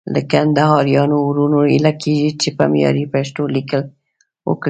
له 0.13 0.21
کندهاريانو 0.31 1.17
وروڼو 1.23 1.59
هيله 1.71 1.91
کېږي 2.01 2.31
چې 2.41 2.49
په 2.57 2.63
معياري 2.71 3.05
پښتو 3.13 3.41
ليکل 3.55 3.81
وکړي. 4.47 4.59